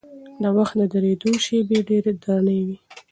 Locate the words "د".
0.41-0.43, 0.79-0.81